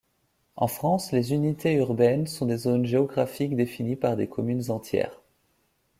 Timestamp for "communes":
4.27-4.71